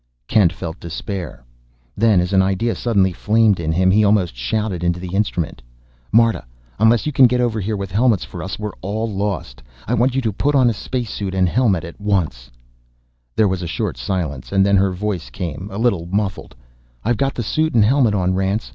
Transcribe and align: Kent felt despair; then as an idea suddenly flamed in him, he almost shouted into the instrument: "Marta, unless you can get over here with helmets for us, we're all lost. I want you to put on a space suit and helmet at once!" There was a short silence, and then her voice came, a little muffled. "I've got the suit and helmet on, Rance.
Kent 0.27 0.51
felt 0.51 0.79
despair; 0.79 1.45
then 1.95 2.19
as 2.19 2.33
an 2.33 2.41
idea 2.41 2.73
suddenly 2.73 3.13
flamed 3.13 3.59
in 3.59 3.71
him, 3.71 3.91
he 3.91 4.03
almost 4.03 4.35
shouted 4.35 4.83
into 4.83 4.99
the 4.99 5.13
instrument: 5.13 5.61
"Marta, 6.11 6.43
unless 6.79 7.05
you 7.05 7.11
can 7.11 7.27
get 7.27 7.39
over 7.39 7.59
here 7.59 7.77
with 7.77 7.91
helmets 7.91 8.23
for 8.25 8.41
us, 8.41 8.57
we're 8.57 8.71
all 8.81 9.07
lost. 9.07 9.61
I 9.87 9.93
want 9.93 10.15
you 10.15 10.21
to 10.23 10.33
put 10.33 10.55
on 10.55 10.71
a 10.71 10.73
space 10.73 11.11
suit 11.11 11.35
and 11.35 11.47
helmet 11.47 11.83
at 11.83 12.01
once!" 12.01 12.49
There 13.35 13.47
was 13.47 13.61
a 13.61 13.67
short 13.67 13.95
silence, 13.95 14.51
and 14.51 14.65
then 14.65 14.75
her 14.77 14.89
voice 14.89 15.29
came, 15.29 15.69
a 15.71 15.77
little 15.77 16.07
muffled. 16.07 16.55
"I've 17.03 17.17
got 17.17 17.35
the 17.35 17.43
suit 17.43 17.75
and 17.75 17.85
helmet 17.85 18.15
on, 18.15 18.33
Rance. 18.33 18.69